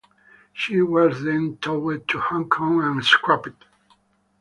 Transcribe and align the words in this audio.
She 0.51 0.81
was 0.81 1.21
then 1.25 1.57
towed 1.61 2.07
to 2.07 2.19
Hong 2.19 2.49
Kong 2.49 2.81
and 2.81 3.05
scrapped. 3.05 3.65